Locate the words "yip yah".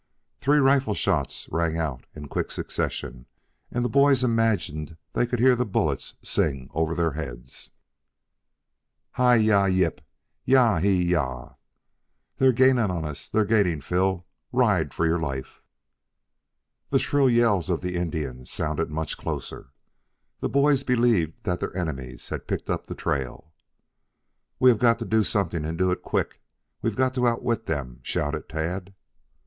9.69-10.79